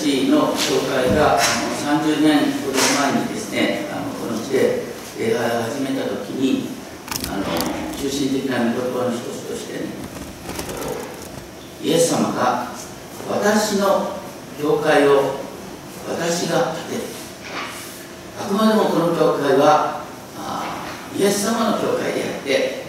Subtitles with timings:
[0.00, 2.78] ちの教会があの30年ほど
[3.12, 4.84] 前にですねあのこの地で
[5.18, 6.68] 礼拝を始めた時に
[7.28, 7.44] あの
[7.94, 9.90] 中心的な御言葉の一つとしてね
[11.82, 12.72] イエス様が
[13.28, 14.16] 私の
[14.58, 15.34] 教会を
[16.08, 17.20] 私が建てる。
[18.40, 20.02] あくまでもこの教会は
[20.38, 20.64] あ
[21.14, 22.84] イエス様の教会であって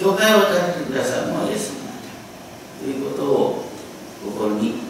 [0.00, 1.92] 教会を建ててくださるのはイエス様だ
[2.80, 3.64] ということを
[4.24, 4.81] 心に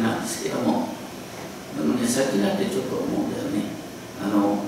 [0.00, 0.88] なんですけども。
[1.76, 3.64] でもね先になってちょっと思うんだよね。
[4.22, 4.64] あの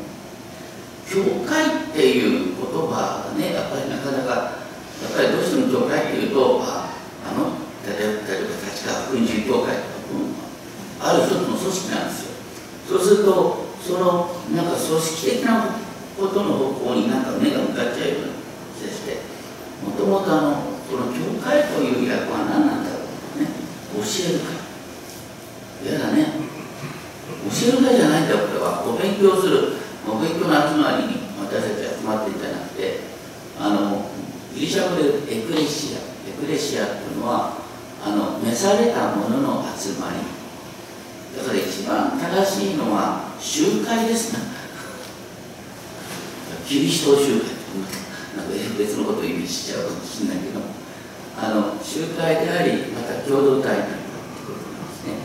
[1.08, 4.58] 教会っていう言葉がねやっぱりなかなか
[5.00, 6.90] やっぱりどうしても教会っていうとあ
[7.36, 9.84] の例えば例えば立川福音寺教会と
[10.98, 12.32] か、ある一つの組織なんですよ。
[12.88, 15.76] そうするとそのなんか組織的な
[16.16, 18.40] ことの方向になんか目が向かっちゃうような
[18.80, 19.34] 気がして。
[19.84, 23.04] もともとあのこの教会という役は何なんだろ
[23.36, 23.52] うね。
[23.92, 24.64] 教える会
[25.84, 26.32] 嫌だね
[27.52, 29.76] 教える会じゃないんだこれはお勉強する。
[30.08, 33.00] お勉強の集まりに私たち集まっていただなくて
[33.58, 34.10] あの
[34.54, 35.98] ギリシャ語でエクレシア。
[36.28, 37.58] エクレシアっていうのは
[38.04, 40.16] あの召された者のの集まり。
[41.36, 44.38] だから一番正しいのは集会ですね
[46.68, 47.30] キリスト集会
[48.36, 50.60] なんか別のことを意味しちゃうかもしれないけど。
[51.36, 53.82] あの集会でありまた共同体になる
[54.46, 55.18] ということなんですね。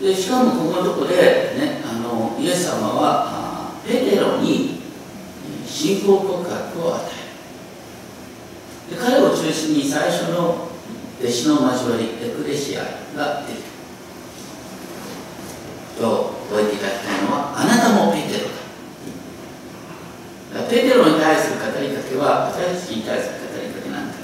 [0.00, 1.77] でしかもここのとこで、ね、
[2.08, 4.80] のイエス様はペテロに
[5.66, 7.04] 信仰告白を与
[8.90, 8.96] える。
[8.96, 10.68] で彼を中心に最初の
[11.20, 12.82] 弟子の交わりエクレシア
[13.16, 13.62] ができる。
[15.98, 18.48] と覚えていただきたいのはあなたもペテロ
[20.54, 20.68] だ。
[20.68, 24.14] ペテロに対する語りかけは私たちに対する語りかけなんだ。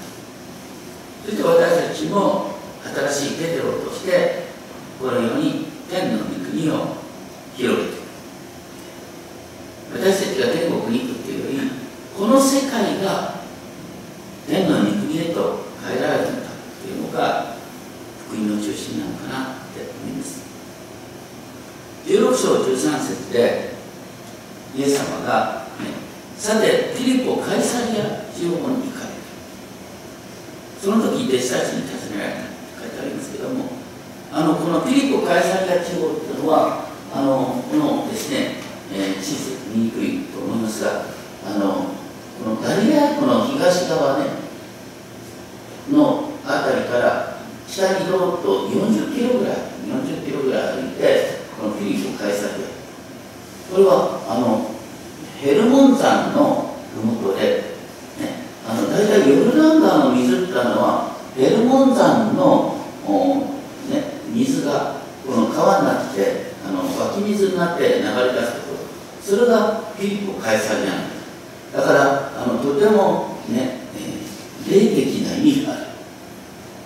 [1.25, 2.55] そして私たちも
[3.11, 4.45] 新しいペテロとして
[5.01, 7.04] このように天の御国を
[7.57, 7.95] 広げて
[9.95, 11.71] 私たちが天国に行くっていうより
[12.17, 13.35] この世界が
[14.47, 17.55] 天の御国へと変えられるんだっていうのが
[18.27, 20.45] 福音の中心なのかなって思います。
[22.07, 23.73] 16章13節で
[24.77, 25.87] イエス様が、ね、
[26.37, 28.05] さてフィリポ・カイサリア
[28.35, 29.15] 地方に行かれた。
[30.83, 32.51] その時弟子たちに尋ねられたって
[32.81, 33.65] 書いてありますけども
[34.31, 36.84] あのこのフィリポ・カイサリア地方っていうのは
[37.15, 38.57] あのこのですね、
[38.93, 41.05] えー、地図見にくいと思いますが
[41.47, 41.95] あの
[42.43, 44.31] このガリラ湖の東側ね
[45.93, 47.39] の辺りから
[47.69, 52.67] 北にどうと40キロぐらい40キロぐらい歩いてこのフィリポ・カイサリア
[53.71, 54.71] これはあの
[55.41, 57.63] ヘルモン山の麓で、
[58.19, 62.75] ね、あの大体ヨルダン川の水っていうのはヘルモン山の
[63.91, 64.03] ね、
[64.33, 64.97] 水が
[65.27, 68.85] この川になってあの湧き水になって流れ出すころ
[69.23, 71.15] それがフィリポ・カイサリアなん
[71.75, 75.85] だからあのとてもね、えー、霊的な意味がある。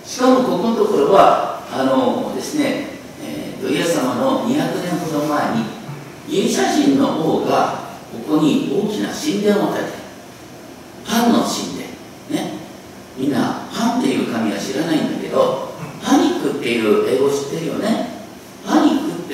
[0.03, 2.87] しかもここのところはあのですね、
[3.21, 5.65] えー、イエス様の200年ほど前に
[6.27, 9.91] ギリシャ人の王がここに大きな神殿を建て
[11.05, 11.89] パンの神殿。
[12.31, 12.59] ね。
[13.15, 15.73] みんなパンっていう神は知らないんだけど
[16.03, 18.08] パニックっていう英語知ってるよね。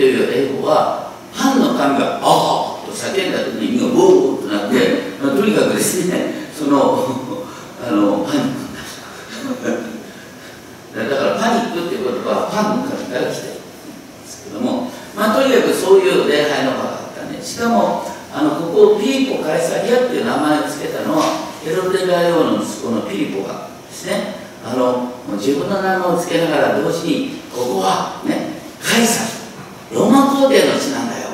[0.06, 7.02] ていう英語はパンの神が「ああ!」と叫んだ時にみんなボーッとなってとにかくですねその
[7.82, 8.70] あのパニックに
[9.66, 9.74] な
[11.02, 17.42] る だからパニックっていう言葉はパンの神から来てるんですけどもまあとにかくそういう礼拝の場があったね。
[17.42, 21.24] しかもあのここをピリポ・カイサリアっていう名前を付けたのは
[21.64, 24.46] ヘロデ大王の息子のピリポがですね。
[24.66, 29.35] あの自分の名前を付けながら同時にここはねカイサル。
[29.96, 31.30] ローマ皇帝の地なんだよ。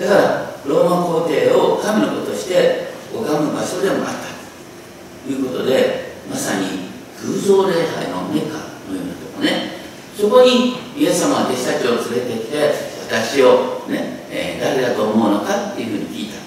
[0.00, 6.88] だからローマ皇帝を神の子として拝む場所でもあったということでまさに
[7.20, 9.78] 偶像礼拝のメカのようなとこね。
[10.16, 12.72] そこにイエス様は弟子たちを連れてきて
[13.06, 16.40] 私をね、えー、誰だと思うのかっていうふうに聞いた。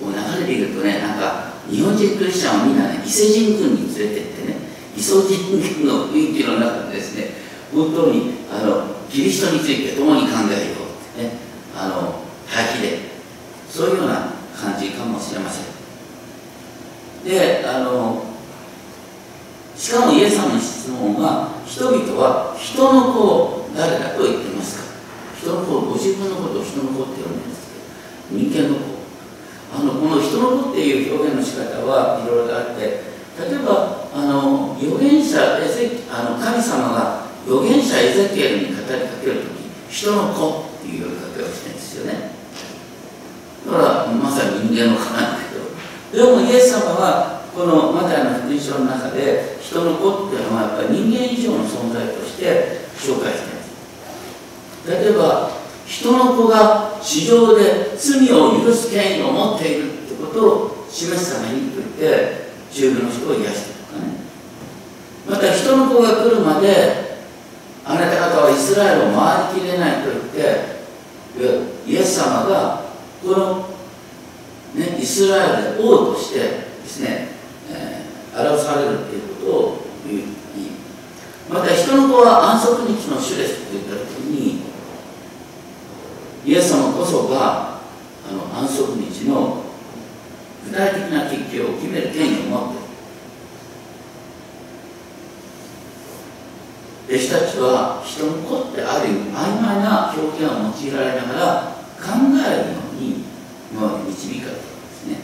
[0.00, 4.56] こう流れているとねなんか日本人クリスチャンはみんなね伊勢神宮に連れてってね
[4.96, 7.30] 伊勢神宮の雰囲気の中でですね
[7.72, 10.74] 本当にあのキリストについて共に考えよ
[11.18, 11.32] うね
[11.76, 12.98] あの滝で
[13.68, 15.64] そういうような感じかもしれません。
[17.24, 18.24] であの
[19.76, 24.84] しかもイエス様の質問が人々は人の子を誰だと言ってますか？
[25.40, 27.66] 人の子をご自分のことを人の子って呼んでるんです
[28.30, 28.94] けど人間の子。
[29.74, 33.02] あのこの人の子っていう表現の仕方はいろいろあって
[33.34, 38.73] 例えばあの預言者あの神様が預言者エゼキエルに
[39.94, 42.34] 人の子っていう呼びかけをしてるんですよね。
[43.64, 45.54] だからまさに人間の子なんだけ
[46.18, 46.26] ど。
[46.26, 54.90] でもイエス様はこのマタイの福音書の中で人の子っていうのはやっぱり人間以上の存在として紹介しています。
[54.90, 55.50] 例えば
[55.86, 64.18] 人の子が地上で罪を許す権威を持っているってことを示すためにと言って中部の人を癒したとかね。
[65.30, 67.03] また人の子が来るまで
[67.86, 70.74] あなた方はイスラエルを回りきれないと言って
[71.86, 72.84] イエス様が
[73.22, 73.68] この、
[74.74, 77.28] ね、イスラエルで王としてですね、
[77.70, 80.44] えー、表されるということを言い
[81.48, 84.62] また人の子は安息日の主ですと言った時に
[86.46, 87.80] イエス様こそが
[88.26, 89.62] あの安息日の
[90.64, 92.72] 具体的な結局を決める権威を持っ
[97.08, 103.22] ている弟子たちは人の子ってある曖昧な表現を用いられながら考えるように
[103.70, 105.16] 今まで導かれたんですね。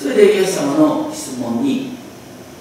[0.00, 1.96] それでイエス様の質問に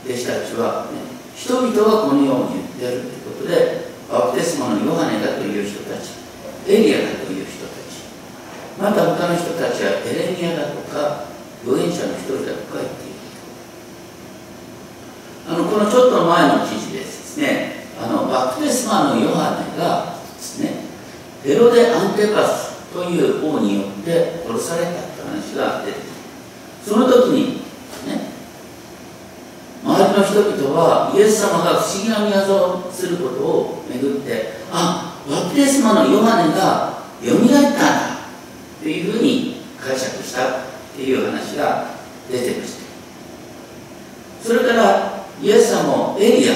[0.05, 0.99] 弟子たちは、ね、
[1.35, 6.19] 人々はこのように言っているということでバプテスマのヨハネだという人たち
[6.67, 8.03] エリアだという人たち
[8.77, 11.25] また他の人たちはエレミアだとか
[11.63, 13.02] 預言者の一人だとか言って
[15.47, 20.83] あのこのちょっと前の記事でですねあのバプテスマのヨハネがですね
[21.43, 27.61] ヘロデ・アンテパスという王によって殺されたって話が出てきその時に
[28.07, 28.31] ね
[29.83, 38.13] 周りの人々はイエス様が不思議な御業をすることをめぐってあバプテスマのヨハネがよみがえったんだ
[38.81, 40.51] というふうに解釈したっ
[40.95, 41.87] ていう話が
[42.29, 42.83] 出てました。
[44.43, 45.12] それから
[45.43, 46.53] イエス様をエリア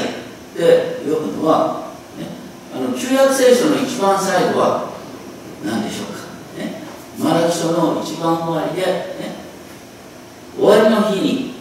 [0.57, 2.25] で呼ぶのは、ね、
[2.73, 4.93] あの旧約聖書の一番最後は
[5.65, 6.19] 何でしょうか、
[6.57, 6.83] ね、
[7.19, 9.35] マラキ書の一番終わりで、ね、
[10.57, 11.53] 終わりの日に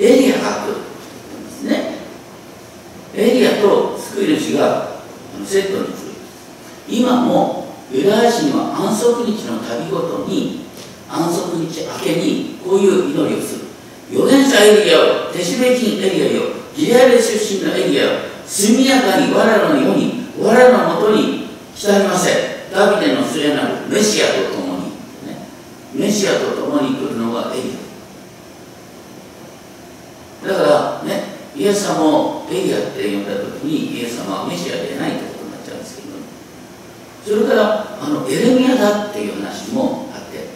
[0.00, 1.94] エリアが来るんですね。
[3.14, 4.88] エリアと救い主が
[5.46, 5.94] セットに来る。
[6.88, 10.66] 今もユダヤ人は安息日の旅ごとに
[11.08, 13.64] 安息日明けにこういう祈りをする。
[14.10, 18.04] 預言者エリアを手締め金エリアよギレアレ出身のエリア
[18.46, 24.84] 速やかに我らの世に我らのもとに来たりませダビデの末なるメシアと共に、
[25.26, 25.46] ね、
[25.94, 27.84] メシアと共に来るのがエリア。
[30.48, 31.22] だからね
[31.56, 36.08] イエス様をエリアって呼んだ時にイエス様はメシアでないってことになっちゃうんですけど
[37.24, 40.48] それからあのエレミアだっていう話もあって、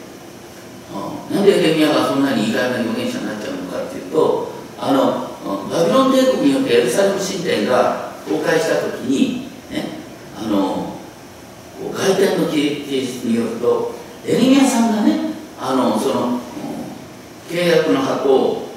[1.30, 4.50] うん、なんでエレミアがそんなに意外な預言者になっちゃうのかっていうと
[4.80, 5.27] あの
[5.78, 9.86] バビロン帝国によってエルサレム神殿が崩壊した時に、ね、
[10.36, 10.98] あの
[11.94, 13.94] 外典の記述によると
[14.26, 16.40] エリミアさんがねあのその
[17.48, 18.68] 契約の箱を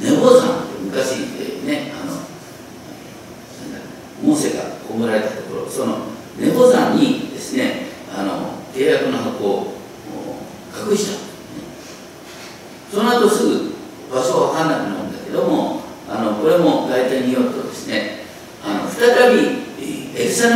[0.00, 1.18] ネボ山って昔、
[1.66, 2.14] ねあの
[4.22, 5.98] モーセが葬られたところその
[6.38, 9.74] ネボ山にですねあの契約の箱を
[10.90, 11.18] 隠した、ね、
[12.92, 13.74] その後すぐ
[14.12, 18.24] 場所は分かんなくなるんだけどもあのこれも外典によるとですね
[18.62, 19.64] あの再び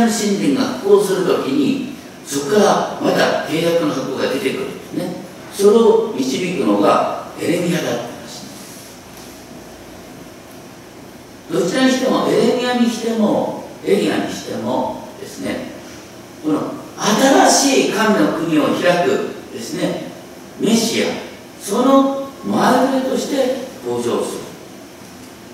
[0.09, 1.93] エルサレム神殿が復興するときに
[2.25, 5.15] そこからまた契約の箱が出てくるんですね。
[5.53, 8.09] それを導くのがエレミアだった話
[11.51, 15.71] どちらにしてもエレミアにしてもエリアにしてもですね
[16.43, 20.09] この新しい神の国を開くですね
[20.59, 21.07] メシア
[21.61, 24.39] その前触れとして登場する。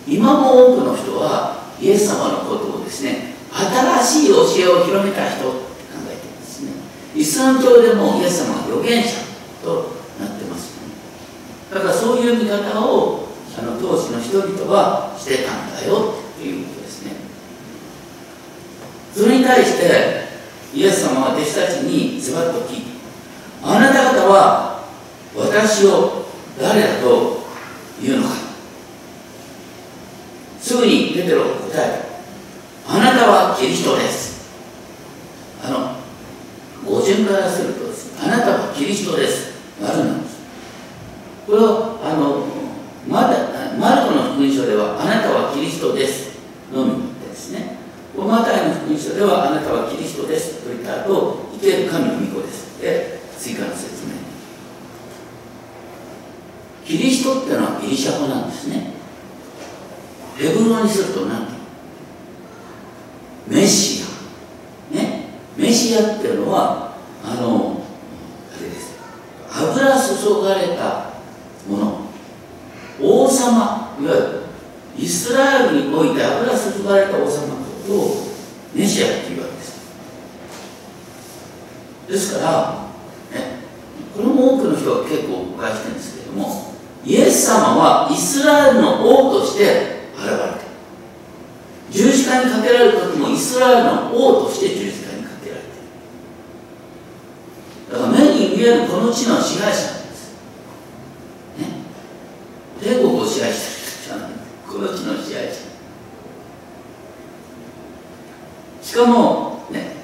[0.08, 3.25] 今も多くの人はイエス様のことをですね
[3.56, 6.72] 新しい教えを広めた人って考えていますね。
[7.16, 9.10] イスラム教でもイエス様は預言者
[9.64, 10.90] となってますね。
[11.74, 17.14] だからそういう見方をあの当時の人々はしてたんだよということですね。
[19.16, 20.26] それに対して
[20.74, 22.88] イエス様は弟子たちにズバッと聞いて
[23.64, 24.84] あなた方は
[25.34, 26.26] 私を
[26.60, 27.40] 誰だと
[28.04, 28.36] いうのか。
[30.60, 32.05] すぐにペテロ答えた。
[33.06, 34.50] なたはキリストです。
[35.64, 35.96] あの
[36.86, 39.54] 語順からするとですねあなたはキリストです。
[39.82, 40.38] 丸なんです。
[41.46, 42.46] これはあの
[43.08, 46.36] まだマルコの福音書ではあなたはキリストです。
[46.74, 47.78] のみですね。
[48.18, 50.64] マタイの福音書ではあなたはキリストです。
[50.64, 52.82] と言った後生ける神の御子です。
[52.82, 54.14] で追加の説明。
[56.86, 58.94] キリストっていうのはギリシャ語なんですね。
[60.38, 61.45] ヘブロにすると何
[63.56, 64.96] メシア。
[64.96, 65.30] ね？
[65.56, 67.82] メシアっていうのはあの
[68.54, 68.98] あれです。
[69.50, 71.14] 油注がれた
[71.70, 72.02] もの。
[73.02, 73.96] 王様。
[73.98, 74.42] いわゆる
[74.98, 78.28] イスラエルにおいて油注がれた王様のことを
[78.74, 79.96] メシアっていうわけです。
[82.10, 83.60] ですからね？
[84.14, 86.74] これも多くの人が結構誤解してるんですけれども
[87.06, 90.56] イエス様はイスラエルの王として現れた
[91.92, 93.00] 十字架にかけられる
[93.36, 95.72] イスラエルの王として十字架にかけられてい
[97.90, 100.34] るだから目に見えるこの地の支配者なんです
[101.60, 101.66] ね
[102.82, 104.32] 帝国を支配してるじゃない
[104.68, 105.54] この地の支配者
[108.82, 109.96] しかもね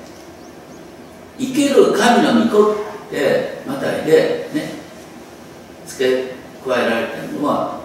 [1.40, 2.76] 生ける神の御子っ
[3.10, 4.74] てまたいでね
[5.86, 6.34] 付け
[6.66, 7.80] 加えられてるのは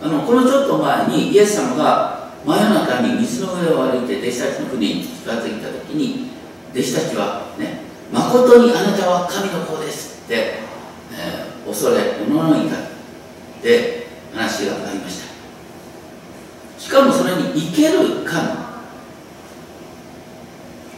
[0.00, 2.15] あのこのちょっと前にイエス様が
[2.46, 6.30] 真夜中に水の上を歩いて弟子たちの船に近づいた時に
[6.72, 7.80] 弟子たちはね
[8.12, 10.60] 誠にあなたは神の子ですって、
[11.12, 12.78] えー、恐れおののいたっ
[13.60, 16.80] て話がありました。
[16.80, 18.66] しかもそれに生ける神。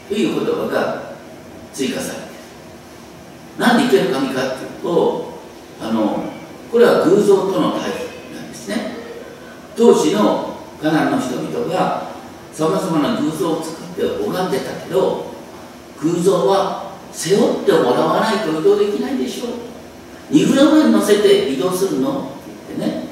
[0.09, 1.12] という言葉が
[1.73, 2.28] 追加されて
[3.59, 5.38] なんで生ける神かっていうと
[5.81, 6.25] あの
[6.73, 8.97] これは偶像との対比なんですね。
[9.76, 10.48] 当時の
[10.82, 12.12] カナンの人々が
[12.52, 15.32] さまざまな偶像を作って拝んでたけど
[16.00, 19.49] 偶像は背負ってもらわないと移動できないでしょう。
[20.30, 22.20] 荷車に乗せて移動するの？
[22.20, 22.28] って
[22.76, 23.08] 言ってね。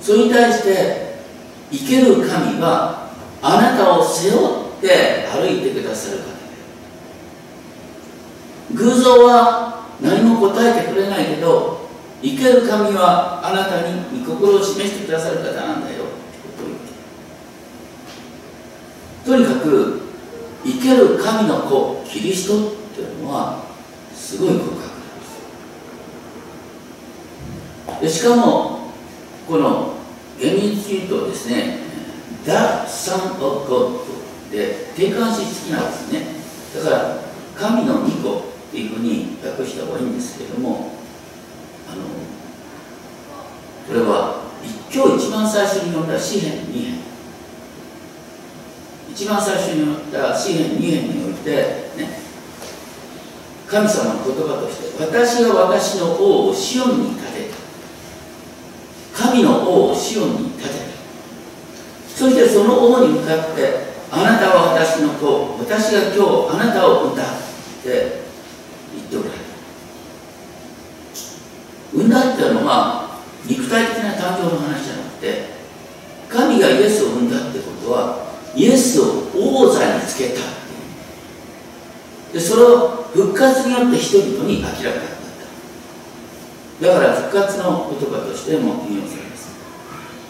[0.00, 1.16] それに対して
[1.70, 3.10] 生ける神は
[3.42, 6.24] あなたを背負って歩いてくださる方
[8.74, 11.88] 偶像は何も答えてくれないけど
[12.22, 16.04] 生ける神はあなたに御心を示してくださる方なんだよ
[19.24, 20.00] とにかく
[20.64, 23.64] 生ける神の子キリストっていうのは
[24.14, 24.90] すごい告白なん
[28.00, 28.18] です。
[28.18, 28.92] でしかも
[29.46, 29.94] この
[30.38, 31.78] 厳密に言うとですね
[32.44, 34.00] The Son of God
[34.50, 36.26] で定冠詞付きなんですね。
[36.74, 37.20] だから
[37.56, 40.92] 神の御子っていうふうに訳した方がいいんですけれども
[41.90, 42.02] あの
[43.86, 44.44] これは
[44.92, 47.09] 今日一番最初に読んだ詩篇2編
[49.12, 51.50] 一番最初に読んだ詩篇2編において
[51.96, 52.20] ね
[53.66, 57.50] 神様の言葉として私が私の王をシオンに立て
[59.14, 59.26] た。
[59.30, 60.80] 神の王をシオンに立てた。
[62.16, 67.26] そしてその王に向かってあなたは私の子私が今日あなたを産んだっ
[67.82, 68.22] て
[68.94, 69.40] 言っておられる。
[71.92, 75.44] 産んだっていうのは肉体的な誕生の話じゃなくて
[76.28, 80.44] 神がイエスを産んだってことはイエスを王座につけたってい
[82.30, 84.94] うでそれを復活によって人々に明らかになっ
[86.80, 86.86] た。
[86.86, 89.50] だから復活の言葉としても引用されます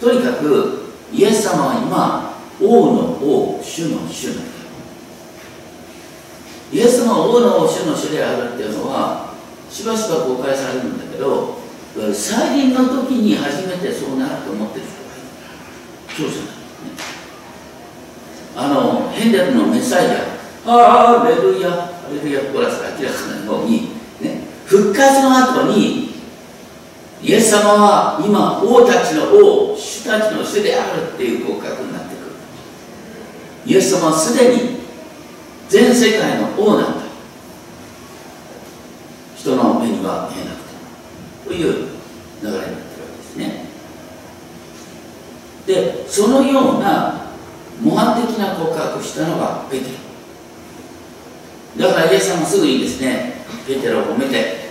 [0.01, 4.43] とにかくイエス様は今王の王主の主なんだ
[6.73, 9.35] イエス様は王の王主の主であるっていうのは
[9.71, 11.59] しばしば公開されるんだけど
[12.13, 15.27] 再臨の時に初めてそうなると思ってる人がいる
[16.17, 16.61] そうじゃない
[18.57, 23.91] あのヘンデルのメサイアああレルヤアレルヤコーラスが明らかなように、
[24.21, 26.11] ね、復活の後に
[27.23, 32.33] イエス様は今王たちの王主たちの主であるっていう告白になってくる。
[33.67, 34.81] イエス様はすでに
[35.69, 37.01] 全世界の王なんだ。
[39.37, 40.71] 人の目には見えなくて
[41.47, 41.89] という
[42.43, 42.77] 流れになってるわ
[43.13, 43.65] けですね。
[45.67, 47.27] でそのような
[47.81, 50.00] 模範的な告白をしたのがペテロ。
[51.79, 53.41] だからイエス様すぐにですね。
[53.67, 54.71] ペテロを褒めて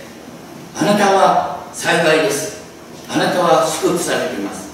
[0.76, 2.60] あなたは幸いです。
[3.08, 4.70] あなたは祝福されています。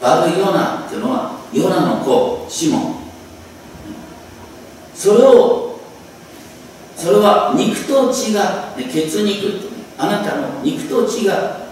[0.00, 2.96] バルヨナっていうのはヨナの子シモン。
[4.94, 5.78] それを
[6.96, 11.66] それは肉と血が血肉あなたの肉と血が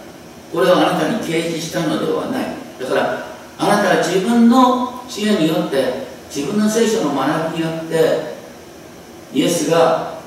[0.53, 2.45] これをあなたに掲示したのではない。
[2.81, 3.27] だから
[3.59, 8.34] あなたは自分の知恵によって自分の聖書の学びによって
[9.35, 10.21] イエスが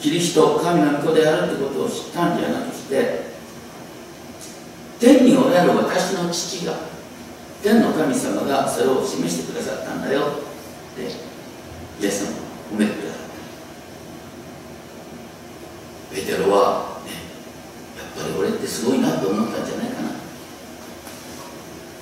[0.00, 3.32] キリスト神の子であるということを知ったんじゃなくて
[5.00, 6.74] 天におられる私の父が
[7.62, 10.24] 天の神様がそれを示してくださったんだよっ
[10.96, 12.32] てイエス様
[12.72, 13.22] 褒めてくださっ
[16.10, 16.16] た。
[16.16, 17.10] ペテロは、ね、
[17.96, 20.10] やっぱり俺ってすごいなと思ったんじゃないかな。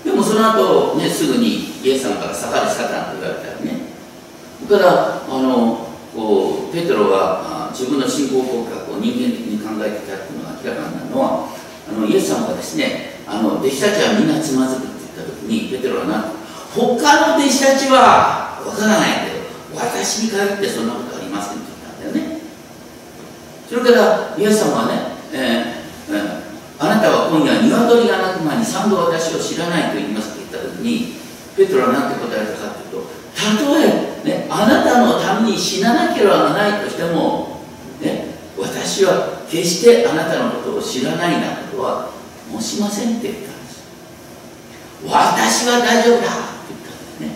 [0.04, 3.80] でもその後、ね、すぐにイエス様から逆らし方なんて言われたらね。
[4.68, 5.79] だからあの
[6.72, 11.48] ペテロが自分の信仰告白を人間的に考えていたっていうのが明らかになるのは
[11.88, 16.40] あのイエス様がですねあの弟子たちはみんなつまずくって言った時にペテロは何
[16.74, 19.38] 他の弟子たちはわからないけ
[19.74, 22.40] ど私に限ってそんなことありませんって言ったんだよね。
[23.68, 26.42] それからイエス様はね、えーえー、
[26.78, 31.14] あなたは今夜鶏が鳴く前に三度私を知らないと言いますって言った時に
[31.56, 34.09] ペテロは何て答えたかというとたとえ、
[34.50, 37.60] あなたのために死ななければならないとしても、
[38.02, 42.10] ね、私は決してあなたのことを知らないなことは
[42.58, 43.84] 申しませんって言ったんです。
[45.06, 46.28] 私は大丈夫だって
[46.68, 47.28] 言ったんですね。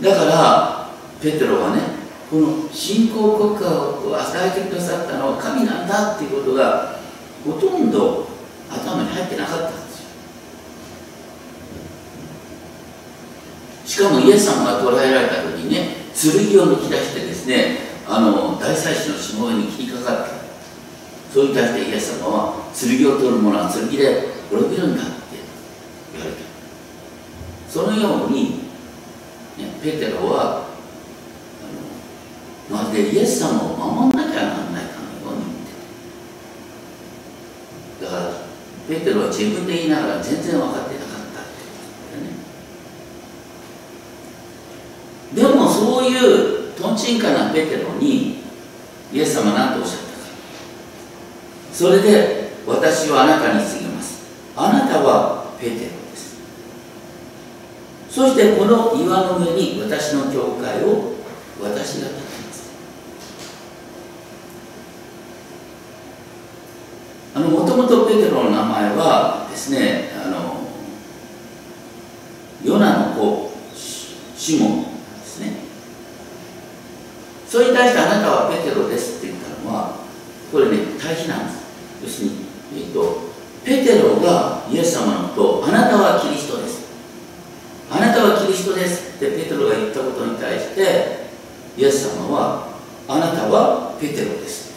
[0.00, 1.82] だからペテロはね
[2.30, 6.96] この信仰国家を与えてくださったのは神なんだっていうことが
[7.44, 8.26] ほとんど
[8.70, 10.06] 頭に入ってなかったんですよ
[13.96, 20.36] しかもイエス様が捕らえられた時にね剣を抜き出してですねあの大祭司のしもべに切りかかった。
[21.32, 25.12] それに対してイエス様は剣を取る者は剣で滅びるんだって
[26.12, 26.36] 言われた。
[27.70, 28.68] そのように、
[29.56, 30.68] ね、ペテロは
[32.68, 35.72] まるでイエス様を守んなきゃならないかのように見て
[38.04, 38.04] た。
[38.04, 38.32] だから
[38.90, 42.36] ペテロは自分で言いながら全然分かってなかったってことね
[45.34, 48.38] でもそういうとんちんかなペテロに
[49.12, 50.10] イエス様は何とおっしゃったか。
[51.72, 54.24] それで私はあなたに告げます。
[54.56, 56.36] あなたはペテロです。
[58.10, 61.14] そしてこの岩の上に私の教会を
[61.62, 62.70] 私が建てます。
[67.34, 70.62] あのもともとペテロの名前はですねあの
[72.64, 73.52] ヨナの子
[74.34, 74.85] シモン。
[77.76, 80.00] 対してあなたはペテロですって言ったのは
[80.50, 81.66] これね対比なんです
[82.02, 82.36] 要するに、
[82.72, 83.20] えーと、
[83.64, 86.86] ペテロがイエス様のことあなたはキリストです
[87.90, 91.28] あなたはキリストですってペテロが言ったことに対して
[91.76, 92.68] イエス様は
[93.08, 94.72] あなたはペテロです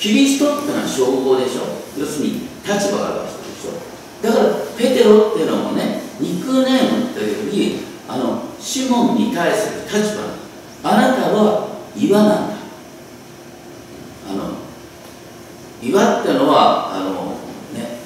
[0.00, 1.62] キリストってのは称号でしょ
[1.98, 3.76] 要するに立場がある人でしょ
[4.22, 10.36] だからペテロっていうのもねニックネームというよりあのシモンに対する立場
[10.82, 12.56] あなたは岩なんだ
[14.28, 14.50] あの
[15.82, 17.36] 岩ってのはあの
[17.74, 17.98] ね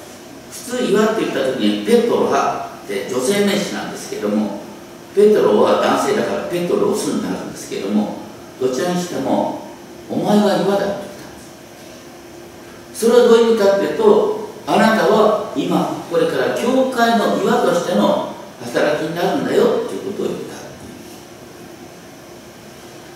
[0.49, 4.61] 普通岩って言った時にペトラって女性名詞なんですけども
[5.13, 8.21] ペトロは男性だからペトロスになるんですけども
[8.81, 9.61] どちらにしても
[10.09, 11.19] お前は岩だって言っ
[12.91, 20.57] たそれはどういう意味かっていうとあなたは今これから教会の岩としての働きになるんだよっていうことを言った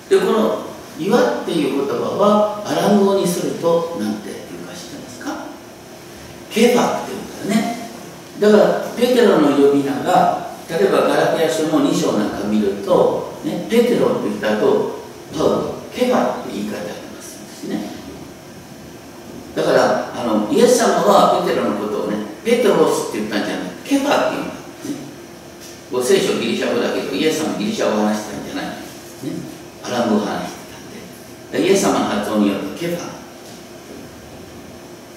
[0.09, 0.65] でこの
[0.99, 4.35] 岩っていう言葉はアラム語にすると何ていう
[4.67, 5.47] か知ってますか？
[6.51, 7.89] ケファっていうんだよね。
[8.39, 14.94] だからペテロの呼び名が例えばガラテヤ書の2章なんか見ると、ね、ペテロって言った後
[15.33, 17.89] パウロケファって言い方ありますんですね。
[19.55, 23.69] だからあのイエス様はペテロのことをねペテロスって言ったんじゃない。
[23.85, 24.59] ケファっていうんだ、ね、
[25.91, 28.75] ご聖書ギリシャ語だけどイエス様ギリシャ語を話してたんじゃない、ね、
[29.83, 30.73] アラブ語を話して
[31.53, 31.67] たんで。
[31.67, 33.15] イエス様の発音によるとケファ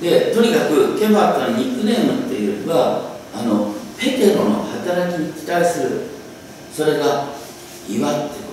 [0.00, 6.02] でとにかくケファというのはニックネームっていうよりはあのペテロの働きに期待する。
[6.72, 7.26] それが
[7.88, 8.47] 岩って。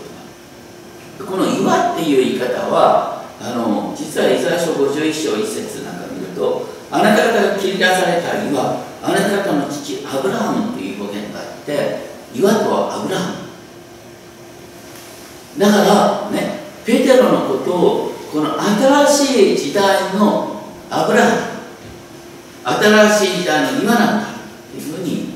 [1.24, 12.00] この岩っていう言い方はあの実はイザヤ書51章1節なんか見るとあなた方が切り出された岩あなた方の父アブラハムっていう表現があって
[12.34, 13.46] 岩とはアブラハム。
[15.60, 21.56] だからねペテロのことをこの新しい時代のアブラハム
[22.66, 24.34] 新しい時代の岩なんだっ
[24.72, 25.34] ていうふうに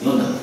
[0.00, 0.38] 読んだ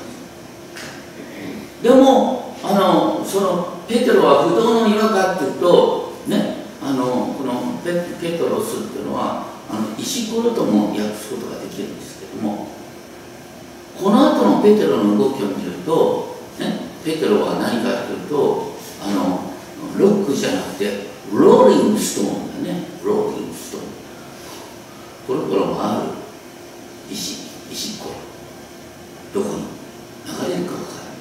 [1.82, 12.68] でもあのそのペテロは不動の岩かっていうとねあのこのペペトロスっていうのはあの石ころとも訳すことができるんですけども
[13.98, 19.46] この後のペテロの動きを見ると、ね、ペテロは何かというとあの
[19.98, 22.84] ロックじゃなくてローリングストーンだね。
[23.04, 23.84] ローリングストーン。
[25.26, 26.12] コロコロ回る
[27.10, 28.10] 石石こ
[29.34, 29.40] ろ。
[29.42, 29.62] どこに？
[30.26, 31.16] 流れるか分からない。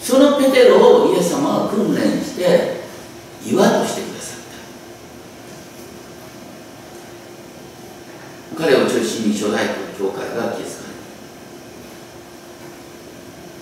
[0.00, 2.80] そのペテロをイエス様は訓練して
[3.46, 4.40] 岩としてくださっ
[8.56, 9.68] た彼を中心に初代
[9.98, 10.62] 教会が築かれ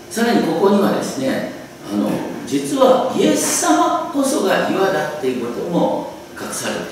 [0.09, 1.53] たさらにここにはですね
[1.93, 2.11] あの
[2.47, 6.91] 実はイエス様こそが岩だっていうことも隠されている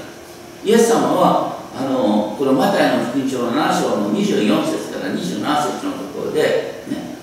[0.64, 7.14] イエス様はあのこのマタイの福音書の7章の24節から27節のところで、ね、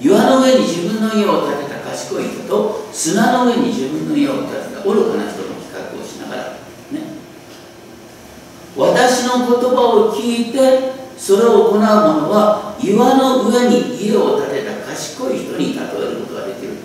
[0.00, 6.58] 岩の上に自分の家を建てた賢い人と砂の上に自分の家を建てた愚かな人の比較をしながら、ね、
[8.76, 16.76] 私の言葉を聞いてそれを行う者は岩の上に家を建てた賢い人に例えることができる。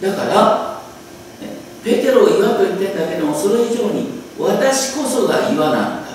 [0.00, 0.82] だから、
[1.84, 6.08] ペテロを岩と言ってんだけどもそれ以上に私こそが岩なんだ。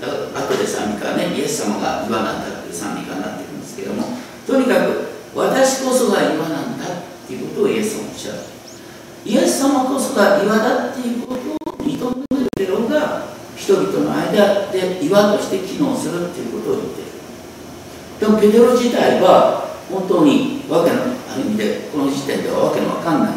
[0.00, 4.04] だから後で賛美歌ねイエス様が岩なんだっていう賛美歌になってるんですけども
[4.46, 6.90] とにかく私こそが岩なんだっ
[7.26, 8.38] ていうことをイエス様おっしゃる。
[9.24, 17.10] イエス様こそが岩だっていうことを認めるペロが人々の間で岩として機能するっていうことを言っている
[18.40, 21.04] ペテロ自体は本当にわけのあ
[21.36, 23.34] る意味でこの時点ではわけのわかんない、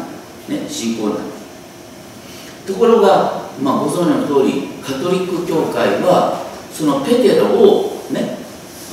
[0.50, 2.66] ね、信仰なんです。
[2.66, 8.38] ところが、まあ、ご存知の通りカトリック教会はそのペテロをね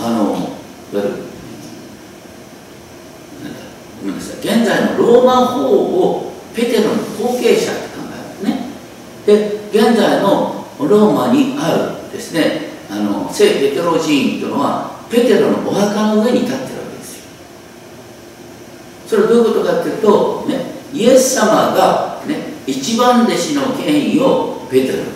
[0.02, 0.48] あのいわ
[0.94, 1.10] ゆる
[4.02, 4.38] ごめんなさい。
[4.40, 8.54] 現在のローマ法をペテロの後継者って考えるん
[9.26, 9.70] ですね。
[9.72, 17.24] で現在のローマにあるですねあの聖ペテロ寺院というのはペテロのお墓の上に立ってるわけですよ。
[19.08, 25.12] それはどういうことかっていうと、ね、イエス様が、ね、一番弟子の権威をペテロに与え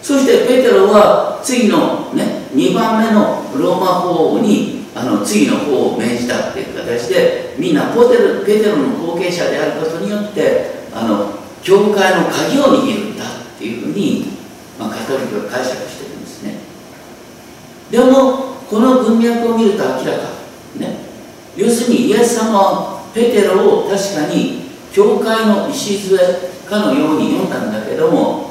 [0.00, 0.04] た。
[0.04, 14.26] そしてペテロは次の、ね、2番目のローマ法王にあの次の方を命じたっていう形でみんなポテルペテロの後継者であることによってあの教会の鍵を握るんだっていうふうに、
[14.78, 16.58] まあ、カトリックが解釈してるんですね。
[17.90, 20.28] でもこの文脈を見ると明らか。
[20.76, 20.98] ね。
[21.56, 26.18] 要するにイエス様はペテロを確かに教会の礎
[26.68, 28.50] かのように読んだんだけども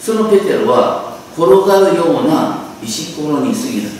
[0.00, 3.92] そのペテロは転がるような石ころに過ぎない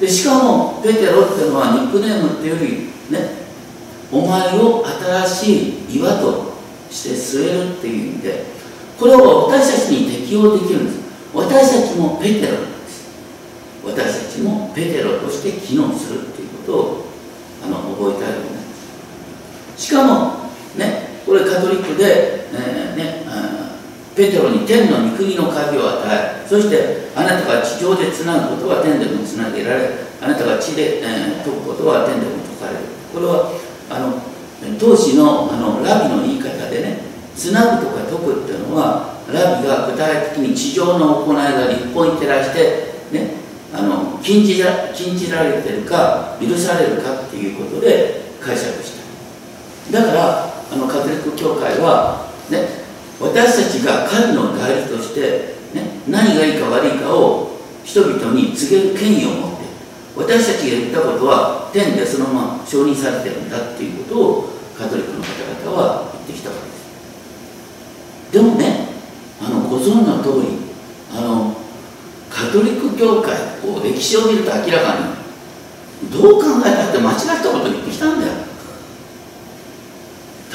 [0.00, 3.38] でしかもペテロっていうのはニックネームっていうよりね
[4.12, 5.52] お前を新し
[5.88, 6.52] い岩と
[6.90, 8.44] して据えるっていう意味で
[8.98, 10.98] これを私たちに適用できるんです。
[11.32, 12.77] 私たちもペテロ。
[13.90, 17.04] 私たちもペテロとして機能するっていうことを
[17.64, 18.60] あの覚えたいと思いま
[19.76, 23.28] すしかもねこれカトリックで、えー、ね
[24.14, 32.98] ペテロに天の御国の鍵を与えそしてあなたが地上でつなぐことは天でもつなげられあなたが地で、えー、解くことは天でも解かれる。
[33.14, 33.52] これは
[33.88, 34.20] あの
[34.78, 36.98] 当時のあのラビの言い方でね
[37.36, 42.87] つなぐとか解くっていうのはラビが具体的に地上の行いが立法に照らして
[43.72, 48.92] あの禁じら禁じられてるか許されるかっていうことで解釈し
[49.90, 50.00] た。
[50.00, 52.66] だからあのカトリック教会はね
[53.20, 59.64] 私たちが神の代理として、ね、何がいいか悪いかを人々に告げる権威を持って
[60.16, 68.32] 私たちが言ったことは天でそのまま承認されてるんだっていうことをカトリックの方々は言ってきたわけです。
[68.32, 68.88] でもね
[69.40, 70.58] あのご存知の通り
[71.12, 71.57] あの
[72.38, 73.34] カトリック教会
[73.66, 74.94] を歴史を見ると明らか
[76.00, 78.32] にどう考えたって間違ったこと言ってきたんだよ。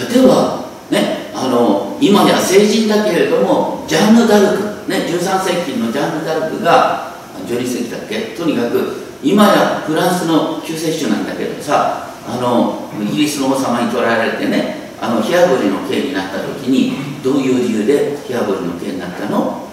[0.09, 7.13] 例えばねあの今や成人だけれどもジャンヌ・ダルク、ね、13世紀のジャンヌ・ダルクが
[7.45, 8.33] 12世紀だっけ？
[8.37, 19.67] とにかく今やフランスの救世主なんだけどさあのイギリスの王様に捕らえられてねあのヒアボリの刑になった時にどういう理由でヒアボリの刑になったの？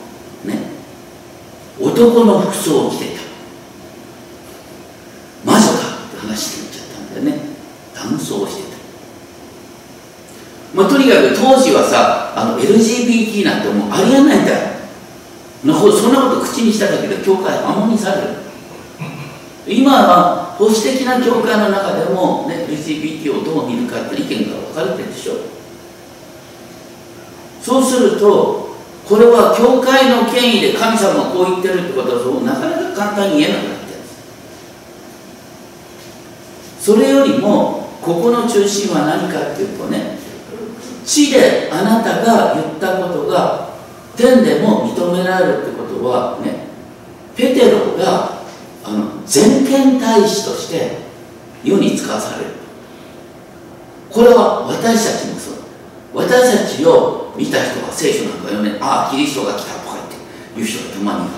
[0.44, 0.69] ね。
[1.80, 3.22] 男の服装を着てた。
[5.44, 5.72] 魔女か
[6.08, 7.50] って話して言っちゃったんだよね。
[7.94, 8.76] 男装をしてた。
[10.74, 14.70] まあ、とにかく当時はさあの LGBT なんてもうありえないんだよ。
[15.64, 18.28] のそんなこと口にしただけで教会破門にされる。
[19.66, 25.34] 今は保守的な教会の中でも、ね、LGBT をどう見るかって意見が分かれてるでしょ。
[27.62, 28.69] そうすると
[29.10, 34.00] これは教会の権威で神様がこう言ってるってことはそうなかなか簡単に言えなくなってる
[36.78, 40.16] それよりもここの中心は何かっていうとね
[41.04, 43.70] 地であなたが言ったことが
[44.16, 46.66] 天でも認められるってことはね
[47.34, 48.44] ペテロが
[48.84, 50.98] あの全権大使として
[51.64, 52.50] 世に使わされる。
[54.08, 55.54] これは私たちもそう。
[56.14, 60.16] 私たちを見た人が聖書なんか読めああキリストが来たとか言って
[60.56, 61.30] 言う人がたまに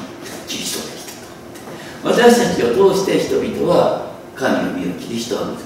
[0.49, 2.27] キリストが来たとかって。
[2.27, 5.63] 私たちを通して人々は神の身をキリストを見る。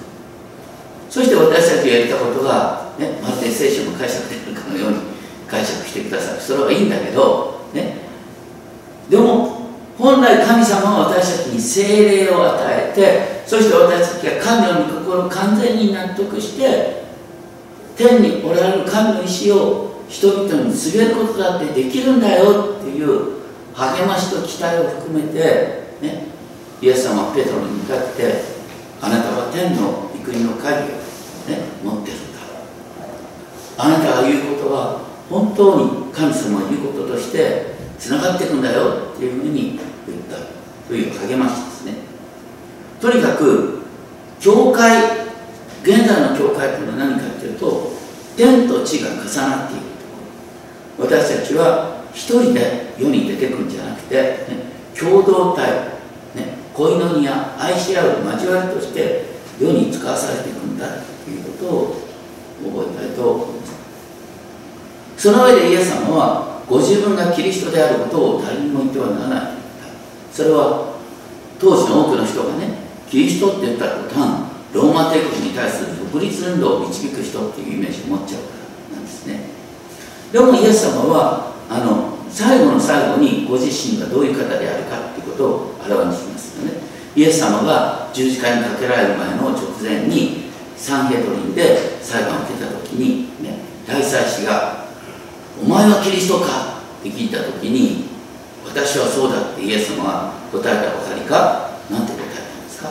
[1.08, 4.96] そして私たちがやったことが、ね、まるで聖書の解釈であるかのように
[5.48, 6.40] 解釈してくださる。
[6.40, 7.96] それはいいんだけど、ね、
[9.08, 9.56] でも
[9.96, 17.06] 本来神様は私たちに精霊を与えてそして私たちが神の御心を完全に納得して
[17.96, 23.36] 天におられる神の意志を人々に告げることだってできるんだよっていう
[23.74, 26.26] 励ましと期待を含めて、ね、
[26.80, 28.42] イエス様はペトロに向かって
[29.00, 30.92] あなたは天の御国の鍵を、ね、
[31.84, 32.40] 持ってるんだ。
[33.78, 40.56] あなたが言うことは本当に神様が言うこととしてつながっていくんだよっていうふうに言った。
[40.88, 41.94] という励ましですね。
[43.00, 43.82] とにかく
[44.40, 45.26] 教会
[45.82, 47.92] 現在の教会というのは何かというと
[48.36, 49.82] 天と地が重なっている
[50.98, 54.36] 私たちは一人で世に出てくんじゃなくて、ね、
[54.98, 55.70] 共同体、
[56.34, 59.24] ね、恋のや愛し合う交わりとして
[59.60, 60.86] 世に使わされていくんだ
[61.24, 61.96] ということを
[62.64, 63.76] 覚えたいと思います。
[65.18, 69.56] その上でイエス様はご自分がキリストであることを誰にも言ってはならない。
[70.32, 70.96] それは
[71.58, 72.74] 当時の多くの人がね
[73.08, 78.55] キリストって言った途端ローマ帝国に対する独立運動を導く人っていうイメージを持っちゃう
[80.32, 86.80] でもイエス様はあの最後の最後にご自身がどういう方であるかっていうことを表しますよね。
[87.14, 94.84] イエス様が十字架にかけられる前の直前にサンヘドリンで裁判を受けた時に、ね、大祭司が
[95.64, 98.04] 「お前はキリストか?」って聞いた時に
[98.66, 101.70] 「私はそうだ」ってイエス様は答えたばかりか？
[101.90, 102.90] なんて答えたんですか？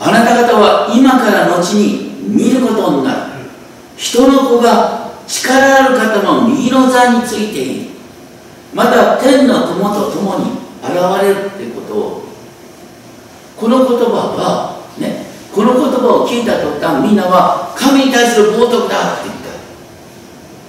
[0.00, 3.35] あなた方は今から後に見ることになる。
[3.96, 7.90] 人の子が力ある方の右の座についている
[8.74, 12.22] また天の雲と共に現れるということを
[13.56, 19.46] この言葉はねこの言葉を聞いた途端みんなは神に対する冒涜だって言った。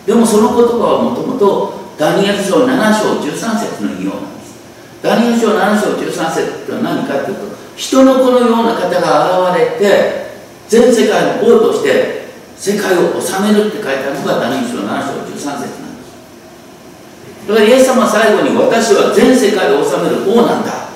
[0.08, 4.56] でもその言葉はもともとダニエル書7章13節の引用なんです。
[5.04, 10.32] ダニエル書7章13節って何かというと人の子のような方が現れて
[10.70, 12.27] 全世界の王として
[12.58, 16.17] 世界を治めるって書いてあるのがダニエル書7章13節なんです。
[17.48, 20.89] だからイエス様は最後に私は全世界を治める王なんだ。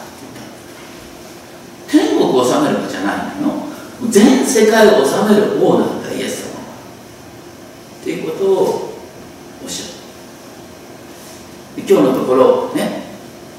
[1.88, 3.68] 天国を治めるかじゃないの。
[4.10, 6.60] 全世界を治める王なんだイエス様。
[6.60, 6.66] は
[8.02, 8.94] っていうことを
[9.64, 9.86] おっしゃ
[11.78, 11.84] る。
[11.88, 13.04] 今日のところね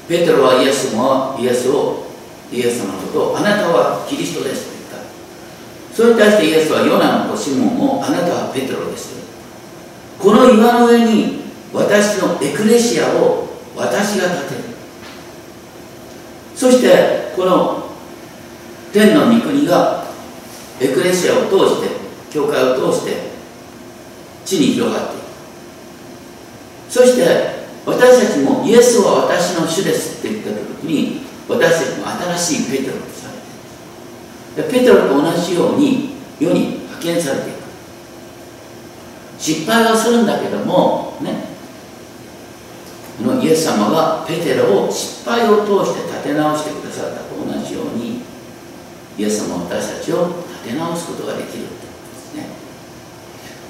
[0.09, 2.05] ペテロはイエスもイエスを
[2.51, 4.72] イエス様のことをあなたはキリストです。
[5.93, 9.13] それに対してイエスはヨナの子シモンをあなたはペテロです。
[10.19, 14.73] この岩の上に私のエクレシアを私が建てる。
[16.55, 17.89] そしてこの
[18.91, 20.07] 天の御国が
[20.79, 21.89] エクレシアを通して
[22.31, 23.33] 教会を通して
[24.45, 25.23] 地に広がっていく。
[26.89, 33.12] そして私たちもイエスは私の主ですって言った時に私たちも新しいペテロ。
[34.55, 37.55] ペテロと同じように世に派遣されていく。
[39.39, 41.53] 失敗はするんだけどもね。
[43.21, 48.21] のイエス様がペテロを失敗を通して立て直してくださったと同じように
[49.17, 52.47] イエス様は私たちを立て直すことができるってことですね。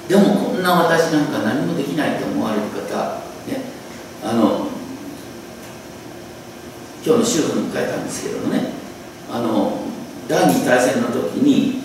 [0.08, 3.60] でもこんな私なんか何もできないと思われる方ね。
[4.24, 4.68] あの
[7.04, 8.72] 今日の主婦に書いたんですけどもね。
[9.30, 9.83] あの
[10.26, 11.82] 第二次大戦の時に、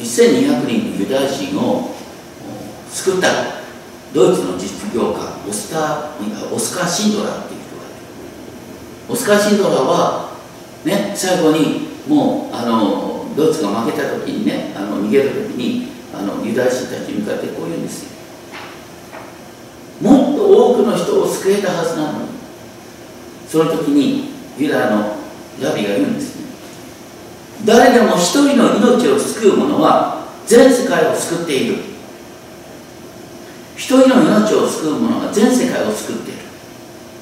[0.00, 1.94] 1200人のユダヤ人を
[2.90, 3.28] 救った
[4.12, 7.92] ドイツの実業家オスカーオスカー・シンドラーっていう人がいる。
[9.08, 10.32] オスカー・シンドラーは、
[10.84, 18.10] ね、最後にもうあのドイツが負けた時にねあの逃げる時にあのユダヤ人たちに向かってこう言うんですよ。
[20.00, 22.28] もっと多くの人を救えたはずなのに
[23.46, 25.16] その時にユダヤの
[25.60, 26.39] ラビが言うんです。
[27.64, 31.90] 誰でも一人の命を救う者は全世界を救っている。
[33.76, 36.40] 一人の命を救う者が全世界を救っている。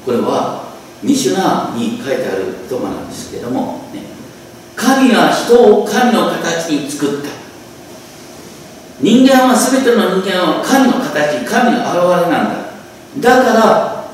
[0.05, 0.65] これは
[1.03, 4.03] ミシュナーに書いてある言葉なんですけども、ね、
[4.75, 7.29] 神は人を神の形に作った。
[9.01, 13.39] 人間は全ての人間は神の形神の現れなんだ。
[13.39, 14.05] だから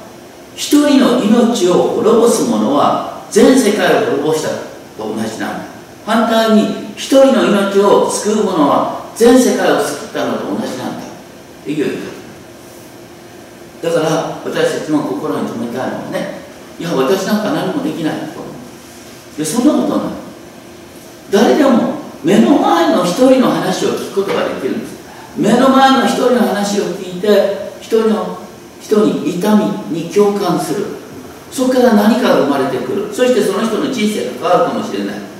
[0.54, 4.48] 一人の命を滅ぼす者は全世界を滅ぼした
[4.96, 5.73] と同じなんだ。
[6.06, 11.06] 反対に一人の命を救う者は全世界を救ったのと同じなんだ。
[11.64, 11.86] という。
[13.82, 16.40] 言い方だから私たちも心に留めたいのはね
[16.78, 19.38] いや私なんか何もできないと思う。
[19.38, 20.14] でそんなことない。
[21.30, 24.94] 誰でも目の前の一人の話を聞くことができるんです。
[25.36, 28.38] 目の前の一人の話を聞いて一人の
[28.80, 29.56] 人に痛
[29.90, 30.86] みに共感する。
[31.50, 33.14] そこから何かが生まれてくる。
[33.14, 35.33] そしてその人の人生が変わるかもしれない。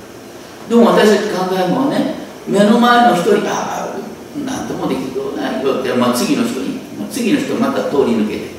[0.69, 2.15] でも私たち考えるのはね
[2.47, 3.95] 目の前の一人ああ
[4.43, 8.55] 何ともできることないよって、まあ、次の人に、次の人また通り抜けて。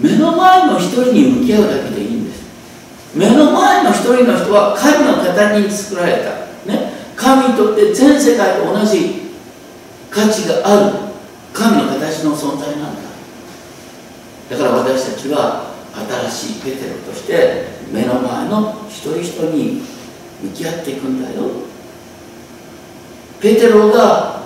[0.00, 2.42] 目の前の一人に向き合うだけでいいんです。
[3.14, 9.34] 目の前の一人の人は神の形に作られた、ね、神にとって全世界と同じ
[10.10, 10.96] 価値がある
[11.52, 13.00] 神の形の存在なんだ。
[14.50, 15.69] だから私たちは
[16.30, 19.82] 新しいペテロとして目の前の一人一人に
[20.42, 21.50] 向き合っていくんだよ。
[23.40, 24.42] ペテロが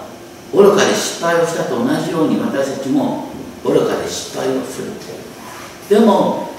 [0.52, 3.28] 愚かで失敗をしたと同じように私たちも
[3.64, 4.92] 愚かで失敗をする
[5.88, 6.50] でも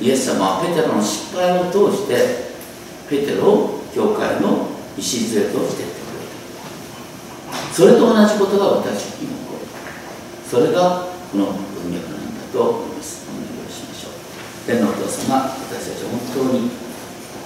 [0.00, 2.46] イエス様はペテロの失敗を通して
[3.08, 6.20] ペテロを教会の礎としていってくれ
[7.50, 7.74] た。
[7.74, 9.66] それと同じことが私たちに起こる。
[10.50, 14.12] それがこの文脈なんだと思いますお願いをしましょう
[14.66, 16.66] 天のお父様私たちは本当に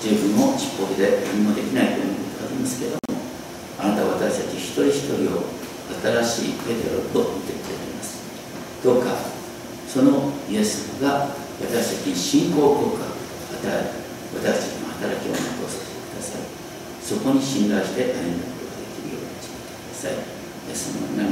[0.00, 3.20] 自分をちっぽけで何もできないということがありますけれども
[3.76, 5.44] あなたは私たち一人一人を
[6.00, 8.24] 新しいペテロと見てくれています。
[8.80, 9.20] どうか
[9.84, 13.92] そのイエス様が私たちに信仰効果を与え
[14.40, 16.48] 私たちの働きを残させてください。
[17.04, 20.16] そこに信頼して歩んだことができるようにしてください。
[20.16, 21.28] イエス様の